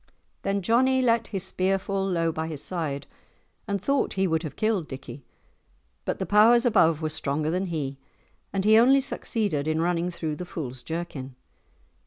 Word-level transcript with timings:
Then 0.41 0.63
Johnie 0.63 0.99
let 1.03 1.27
his 1.27 1.43
spear 1.43 1.77
fall 1.77 2.03
low 2.09 2.31
by 2.31 2.47
his 2.47 2.63
side, 2.63 3.05
and 3.67 3.79
thought 3.79 4.13
he 4.13 4.25
would 4.25 4.41
have 4.41 4.55
killed 4.55 4.87
Dickie, 4.87 5.23
but 6.05 6.17
the 6.17 6.25
powers 6.25 6.65
above 6.65 7.03
were 7.03 7.09
stronger 7.09 7.51
than 7.51 7.67
he, 7.67 7.99
and 8.51 8.65
he 8.65 8.79
only 8.79 8.99
succeeded 9.01 9.67
in 9.67 9.79
running 9.79 10.09
through 10.09 10.37
the 10.37 10.45
fool's 10.47 10.81
jerkin. 10.81 11.35